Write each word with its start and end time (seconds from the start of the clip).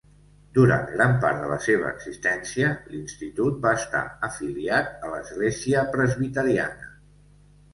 Durant 0.57 0.85
gran 0.93 1.11
part 1.25 1.41
de 1.41 1.49
la 1.51 1.57
seva 1.65 1.91
existència, 1.97 2.71
l'institut 2.93 3.59
va 3.67 3.75
estar 3.83 4.01
afiliat 4.29 5.07
a 5.09 5.13
l'Església 5.13 5.85
Presbiteriana. 5.95 6.91